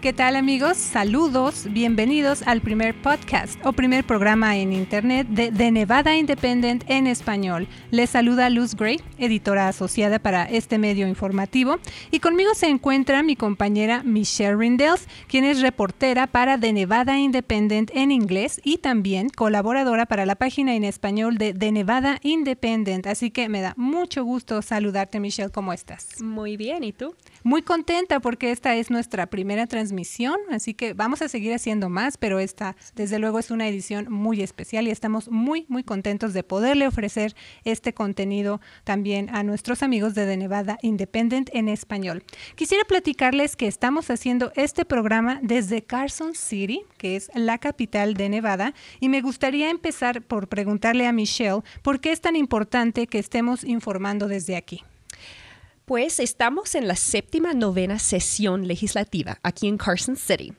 [0.00, 0.78] ¿Qué tal amigos?
[0.78, 7.06] Saludos, bienvenidos al primer podcast o primer programa en internet de, The Nevada Independent en
[7.06, 7.68] español.
[7.90, 11.76] Les saluda Luz Gray, editora asociada para este medio informativo,
[12.10, 17.90] y conmigo se encuentra mi compañera Michelle Rindels, quien es reportera para The Nevada Independent
[17.92, 23.06] en inglés y también colaboradora para la página en español de The Nevada Independent.
[23.06, 26.22] Así que me da mucho gusto saludarte Michelle, ¿cómo estás?
[26.22, 27.14] Muy bien, ¿y tú?
[27.42, 29.89] Muy contenta porque esta es nuestra primera transmisión,
[30.50, 34.42] así que vamos a seguir haciendo más, pero esta desde luego es una edición muy
[34.42, 40.14] especial y estamos muy, muy contentos de poderle ofrecer este contenido también a nuestros amigos
[40.14, 42.22] de The Nevada Independent en español.
[42.54, 48.28] Quisiera platicarles que estamos haciendo este programa desde Carson City, que es la capital de
[48.28, 53.18] Nevada, y me gustaría empezar por preguntarle a Michelle por qué es tan importante que
[53.18, 54.82] estemos informando desde aquí.
[55.90, 60.52] Pues estamos en la séptima novena sesión legislativa aquí en Carson City.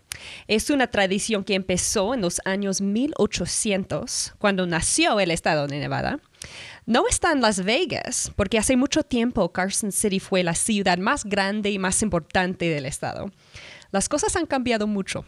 [0.50, 6.20] Es una tradición que empezó en los años 1800, cuando nació el estado de Nevada.
[6.86, 11.24] No está en Las Vegas, porque hace mucho tiempo Carson City fue la ciudad más
[11.24, 13.32] grande y más importante del estado.
[13.92, 15.24] Las cosas han cambiado mucho.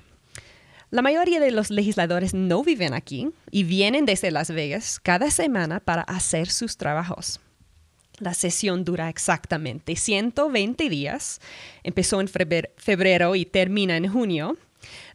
[0.90, 5.80] La mayoría de los legisladores no viven aquí y vienen desde Las Vegas cada semana
[5.80, 7.40] para hacer sus trabajos.
[8.24, 11.42] La sesión dura exactamente 120 días.
[11.84, 14.58] Empezó en febrero y termina en junio.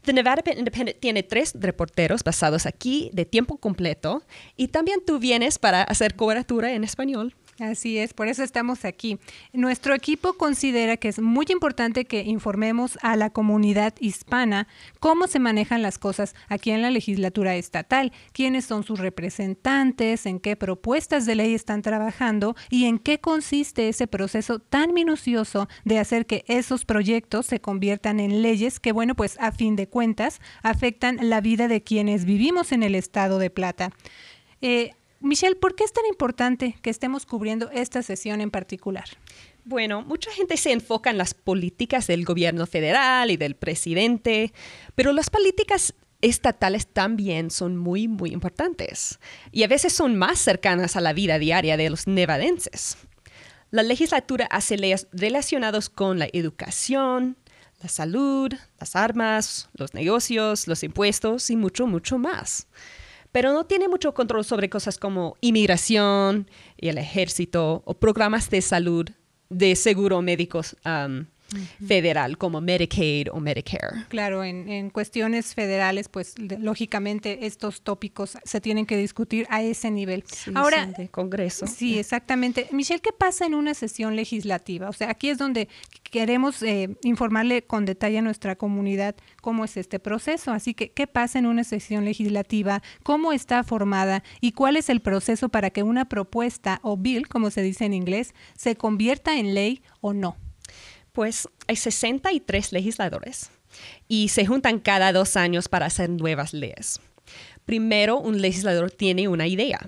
[0.02, 4.22] The Nevada Independent tiene tres reporteros basados aquí de tiempo completo
[4.58, 7.34] y también tú vienes para hacer cobertura en español.
[7.60, 9.18] Así es, por eso estamos aquí.
[9.52, 14.68] Nuestro equipo considera que es muy importante que informemos a la comunidad hispana
[15.00, 20.38] cómo se manejan las cosas aquí en la legislatura estatal, quiénes son sus representantes, en
[20.38, 25.98] qué propuestas de ley están trabajando y en qué consiste ese proceso tan minucioso de
[25.98, 30.40] hacer que esos proyectos se conviertan en leyes que, bueno, pues a fin de cuentas
[30.62, 33.90] afectan la vida de quienes vivimos en el estado de Plata.
[34.60, 39.04] Eh, Michelle, ¿por qué es tan importante que estemos cubriendo esta sesión en particular?
[39.64, 44.52] Bueno, mucha gente se enfoca en las políticas del gobierno federal y del presidente,
[44.94, 49.18] pero las políticas estatales también son muy, muy importantes
[49.50, 52.96] y a veces son más cercanas a la vida diaria de los nevadenses.
[53.70, 57.36] La legislatura hace leyes relacionadas con la educación,
[57.82, 62.68] la salud, las armas, los negocios, los impuestos y mucho, mucho más
[63.32, 68.62] pero no tiene mucho control sobre cosas como inmigración y el ejército o programas de
[68.62, 69.08] salud
[69.50, 70.76] de seguro médicos
[71.86, 74.04] federal como Medicaid o Medicare.
[74.08, 80.24] Claro, en, cuestiones federales, pues lógicamente estos tópicos se tienen que discutir a ese nivel.
[80.54, 81.66] Ahora, de Congreso.
[81.66, 82.68] Sí, exactamente.
[82.72, 84.88] Michelle, ¿qué pasa en una sesión legislativa?
[84.88, 85.68] O sea, aquí es donde
[86.10, 90.52] queremos eh, informarle con detalle a nuestra comunidad cómo es este proceso.
[90.52, 92.82] Así que, ¿qué pasa en una sesión legislativa?
[93.02, 94.22] ¿Cómo está formada?
[94.40, 97.94] ¿Y cuál es el proceso para que una propuesta o bill, como se dice en
[97.94, 100.36] inglés, se convierta en ley o no?
[101.18, 103.50] Pues hay 63 legisladores
[104.06, 107.00] y se juntan cada dos años para hacer nuevas leyes.
[107.64, 109.80] Primero, un legislador tiene una idea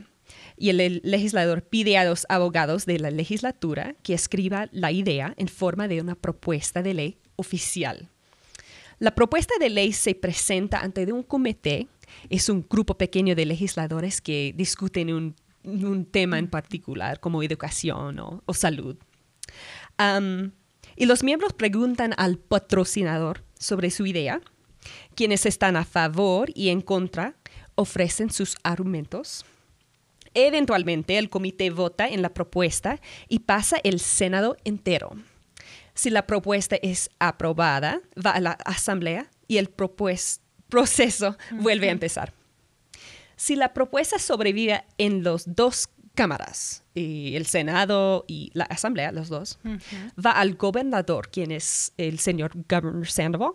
[0.57, 5.47] y el legislador pide a los abogados de la legislatura que escriba la idea en
[5.47, 8.09] forma de una propuesta de ley oficial.
[8.99, 11.87] La propuesta de ley se presenta ante un comité,
[12.29, 15.13] es un grupo pequeño de legisladores que discuten
[15.63, 18.97] un, tema en particular, como educación o, salud.
[21.01, 24.43] Y los miembros preguntan al patrocinador sobre su idea.
[25.15, 27.37] Quienes están a favor y en contra
[27.75, 29.47] ofrecen sus argumentos.
[30.35, 33.01] Eventualmente el comité vota en la propuesta
[33.31, 35.13] y pasa el Senado entero.
[35.95, 42.35] Si la propuesta es aprobada, va a la Asamblea y el proceso vuelve a empezar.
[43.37, 49.29] Si la propuesta sobrevive en los dos cámaras, y el Senado y la Asamblea, los
[49.29, 49.59] dos,
[50.25, 53.53] va al gobernador, quien es el señor Governor Sandoval,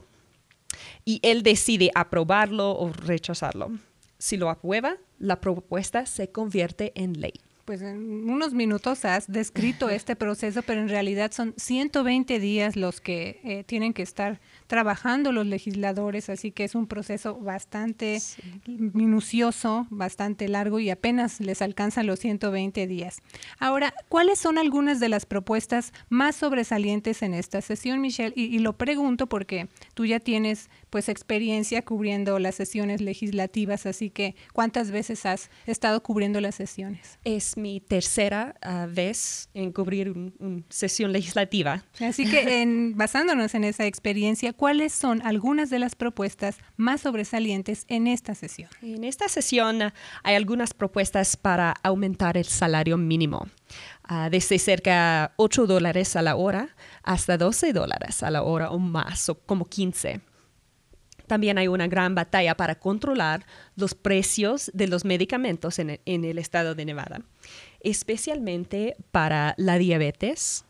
[1.04, 3.72] y él decide aprobarlo o rechazarlo.
[4.18, 7.34] Si lo aprueba, la propuesta se convierte en ley.
[7.66, 13.02] Pues en unos minutos has descrito este proceso, pero en realidad son 120 días los
[13.02, 18.22] que eh, tienen que estar trabajando los legisladores, así que es un proceso bastante
[18.68, 23.18] minucioso, bastante largo y apenas les alcanzan los 120 días.
[23.58, 28.34] Ahora, ¿cuáles son algunas de las propuestas más sobresalientes en esta sesión, Michelle?
[28.36, 34.12] Y, y lo pregunto porque tú ya tienes pues experiencia cubriendo las sesiones legislativas, así
[34.12, 37.18] que ¿cuántas veces has estado cubriendo las sesiones?
[37.24, 41.84] Es mi tercera ah, vez en cubrir una sesión legislativa.
[42.00, 47.86] Así que en, basándonos en esa experiencia, ¿cuáles son algunas de las propuestas más sobresalientes
[47.88, 48.70] en esta sesión?
[48.82, 49.82] En esta sesión
[50.24, 53.48] hay algunas propuestas para aumentar el salario mínimo.
[54.10, 58.78] Uh, desde cerca 8 dólares a la hora hasta 12 dólares a la hora o
[58.78, 60.22] más, o como 15.
[61.28, 63.46] También hay una gran batalla para controlar
[63.76, 67.22] los precios de los medicamentos en el, estado de Nevada,
[67.82, 70.66] especialmente para la diabetes.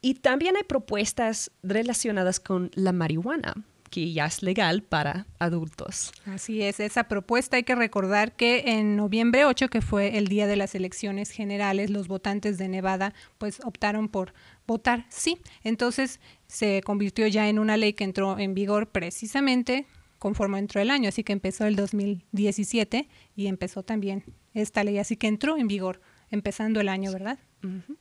[0.00, 3.54] Y también hay propuestas relacionadas con la marihuana
[3.94, 6.12] que ya es legal para adultos.
[6.26, 10.48] Así es, esa propuesta hay que recordar que en noviembre 8, que fue el día
[10.48, 14.34] de las elecciones generales, los votantes de Nevada pues optaron por
[14.66, 15.38] votar sí.
[15.62, 19.86] Entonces se convirtió ya en una ley que entró en vigor precisamente
[20.18, 24.24] conforme entró el año, así que empezó el 2017 y empezó también
[24.54, 26.00] esta ley, así que entró en vigor
[26.30, 27.38] empezando el año, ¿verdad?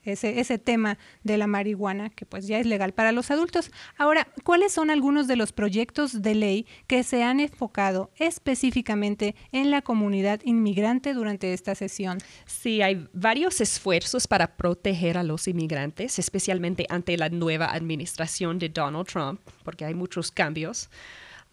[0.04, 3.72] Ese, ese tema de la marihuana, que pues ya es legal para los adultos.
[3.98, 9.72] Ahora, ¿cuáles son algunos de los proyectos de ley que se han enfocado específicamente en
[9.72, 12.18] la comunidad inmigrante durante esta sesión?
[12.46, 18.70] Sí, hay varios esfuerzos para proteger a los inmigrantes, especialmente ante la nueva administración de
[18.70, 20.90] Donald Trump, porque hay muchos cambios.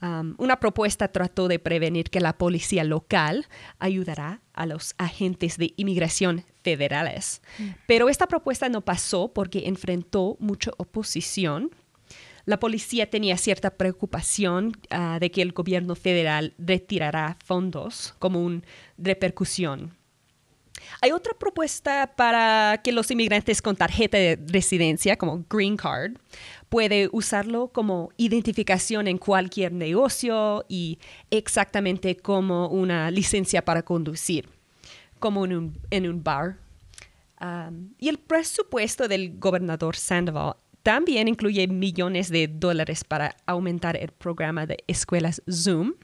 [0.03, 3.47] Um, una propuesta trató de prevenir que la policía local
[3.79, 7.43] ayudará a los agentes de inmigración federales.
[7.59, 7.69] Mm.
[7.87, 11.71] Pero esta propuesta no pasó porque enfrentó mucha oposición.
[12.45, 18.63] La policía tenía cierta preocupación ah, de que el gobierno federal retirará fondos como una
[18.99, 19.97] repercusión.
[21.01, 26.13] Hay otra propuesta para que los inmigrantes con tarjeta de residencia, como Green Card,
[26.69, 30.99] puede usarlo como identificación en cualquier negocio y
[31.31, 34.49] exactamente como una licencia para conducir,
[35.21, 35.53] como en
[36.09, 36.59] un, bar.
[37.41, 44.11] Um, y el presupuesto del gobernador Sandoval también incluye millones de dólares para aumentar el
[44.11, 45.95] programa de escuelas Zoom.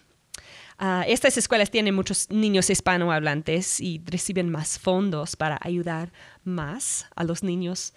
[0.79, 6.12] Uh, estas escuelas tienen muchos niños hispanohablantes y reciben más fondos para ayudar
[6.45, 7.95] más a los niños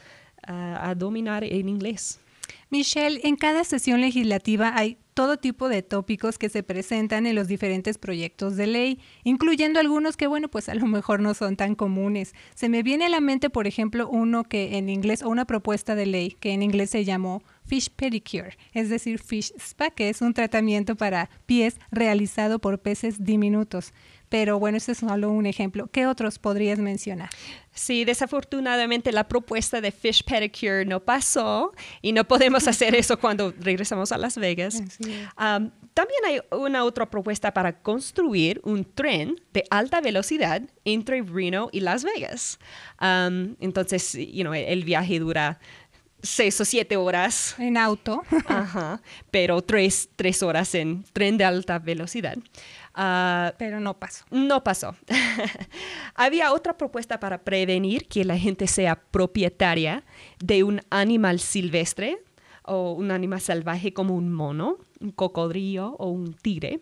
[0.48, 2.20] uh, a dominar el inglés.
[2.70, 7.50] Michelle, en cada sesión legislativa hay todo tipo de tópicos que se presentan en los
[7.50, 11.76] diferentes proyectos de ley, incluyendo algunos que, bueno, pues a lo mejor no son tan
[11.76, 12.34] comunes.
[12.56, 15.94] Se me viene a la mente, por ejemplo, uno que en inglés, o una propuesta
[15.96, 20.22] de ley que en inglés se llamó Fish Pedicure, es decir, Fish Spa, que es
[20.22, 23.94] un tratamiento para pies realizado por peces diminutos.
[24.30, 25.88] Pero bueno, ese es solo un ejemplo.
[25.92, 27.30] ¿Qué otros podrías mencionar?
[27.74, 33.54] Sí, desafortunadamente la propuesta de Fish Pedicure no pasó y no podemos hacer eso cuando
[33.60, 34.82] regresamos a Las Vegas.
[35.36, 41.80] también hay una otra propuesta para construir un tren de alta velocidad entre Reno y
[41.80, 42.60] Las Vegas.
[43.00, 45.60] entonces, you know, el viaje dura
[46.22, 47.56] seis o siete horas.
[47.58, 48.24] En auto.
[48.48, 52.38] Ajá, pero tres, tres horas en tren de alta velocidad.
[53.02, 54.26] Ah, pero no pasó.
[54.30, 54.94] No pasó.
[56.16, 60.04] Había otra propuesta para prevenir que la gente sea propietaria
[60.40, 62.22] de un animal silvestre
[62.66, 66.82] o un animal salvaje como un mono, un cocodrilo o un tigre.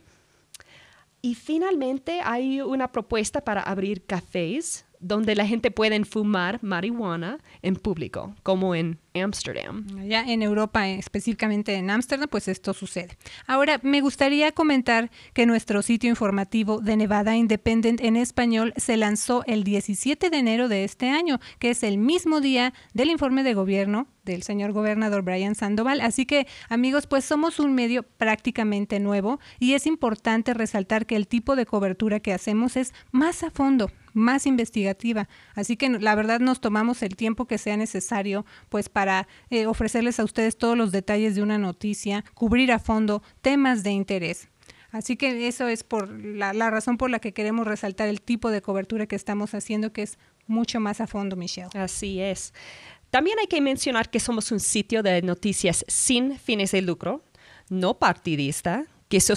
[1.22, 7.75] Y finalmente hay una propuesta para abrir cafés donde la gente puede fumar marihuana en
[7.75, 9.85] público, como en Ámsterdam.
[10.07, 13.18] Ya en Europa, específicamente en Ámsterdam, pues esto sucede.
[13.45, 19.44] Ahora, me gustaría comentar que nuestro sitio informativo de Nevada Independent en español se lanzó
[19.45, 23.54] el 17 de enero de este año, que es el mismo día del informe de
[23.54, 26.01] gobierno del señor gobernador Brian Sandoval.
[26.01, 31.27] Así que, amigos, pues somos un medio prácticamente nuevo y es importante resaltar que el
[31.27, 35.30] tipo de cobertura que hacemos es más a fondo, más investigativa.
[35.56, 40.19] Así que la verdad nos tomamos el tiempo que sea necesario pues para eh, ofrecerles
[40.19, 44.50] a ustedes todos los detalles de una noticia, cubrir a fondo temas de interés.
[44.92, 48.50] Así que eso es por la, la, razón por la que queremos resaltar el tipo
[48.50, 51.69] de cobertura que estamos haciendo, que es mucho más a fondo, Michelle.
[51.76, 52.54] Así es.
[53.09, 57.24] También hay que mencionar que somos un sitio de noticias sin fines de lucro,
[57.69, 59.33] no partidista, que se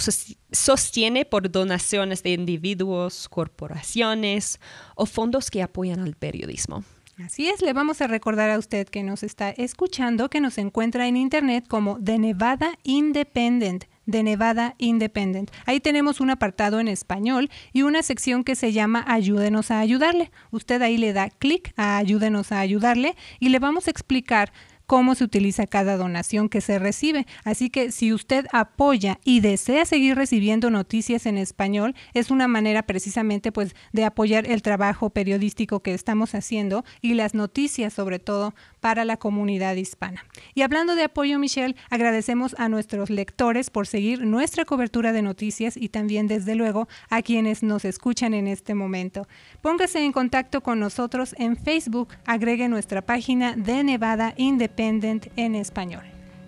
[0.51, 4.59] sostiene por donaciones de individuos, corporaciones
[4.95, 6.83] o fondos que apoyan al periodismo.
[7.23, 11.07] Así es, le vamos a recordar a usted que nos está escuchando que nos encuentra
[11.07, 15.51] en internet como The Nevada Independent de Nevada Independent.
[15.65, 20.31] Ahí tenemos un apartado en español y una sección que se llama Ayúdenos a ayudarle.
[20.51, 24.51] Usted ahí le da clic a Ayúdenos a ayudarle y le vamos a explicar
[24.91, 27.25] cómo se utiliza cada donación que se recibe.
[27.45, 32.83] Así que si usted apoya y desea seguir recibiendo noticias en español, es una manera
[32.83, 38.53] precisamente pues de apoyar el trabajo periodístico que estamos haciendo y las noticias sobre todo
[38.81, 40.25] para la comunidad hispana.
[40.55, 45.77] Y hablando de apoyo, Michelle, agradecemos a nuestros lectores por seguir nuestra cobertura de noticias
[45.77, 49.25] y también desde luego a quienes nos escuchan en este momento.
[49.61, 54.33] Póngase en contacto con nosotros en Facebook, agregue nuestra página de Nevada
[54.81, 56.03] Independent en español.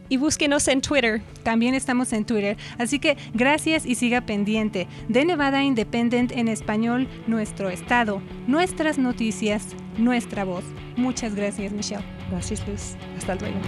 [0.10, 1.22] Y búsquenos en Twitter.
[1.44, 2.58] También estamos en Twitter.
[2.78, 9.68] Así que gracias y siga pendiente de Nevada Independent en español, nuestro estado, nuestras noticias,
[9.98, 10.63] nuestra voz.
[10.98, 12.04] Muchas gracias, Michelle.
[12.32, 12.96] Gracias, Luz.
[13.18, 13.60] Hasta luego.